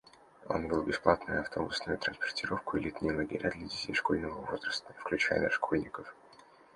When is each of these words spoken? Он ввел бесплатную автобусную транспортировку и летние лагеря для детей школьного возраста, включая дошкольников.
Он 0.47 0.65
ввел 0.67 0.81
бесплатную 0.81 1.41
автобусную 1.41 1.99
транспортировку 1.99 2.75
и 2.77 2.81
летние 2.83 3.15
лагеря 3.15 3.51
для 3.51 3.65
детей 3.67 3.93
школьного 3.93 4.33
возраста, 4.49 4.91
включая 4.97 5.41
дошкольников. 5.41 6.11